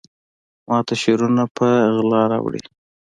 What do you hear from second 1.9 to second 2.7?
غلا راوړي